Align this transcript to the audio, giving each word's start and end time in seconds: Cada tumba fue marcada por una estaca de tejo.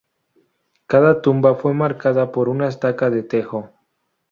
Cada 0.87 1.21
tumba 1.21 1.53
fue 1.53 1.75
marcada 1.75 2.31
por 2.31 2.49
una 2.49 2.67
estaca 2.67 3.11
de 3.11 3.21
tejo. 3.21 3.69